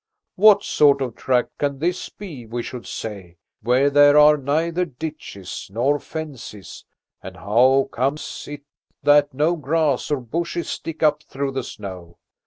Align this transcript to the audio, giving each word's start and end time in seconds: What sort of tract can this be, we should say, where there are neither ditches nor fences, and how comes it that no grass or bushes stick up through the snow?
What 0.33 0.63
sort 0.63 0.99
of 1.01 1.13
tract 1.15 1.59
can 1.59 1.77
this 1.77 2.09
be, 2.09 2.47
we 2.47 2.63
should 2.63 2.87
say, 2.87 3.37
where 3.61 3.91
there 3.91 4.17
are 4.17 4.35
neither 4.35 4.83
ditches 4.83 5.69
nor 5.71 5.99
fences, 5.99 6.85
and 7.21 7.37
how 7.37 7.87
comes 7.91 8.47
it 8.49 8.63
that 9.03 9.31
no 9.35 9.55
grass 9.55 10.09
or 10.09 10.19
bushes 10.19 10.67
stick 10.67 11.03
up 11.03 11.21
through 11.21 11.51
the 11.51 11.61
snow? 11.63 12.17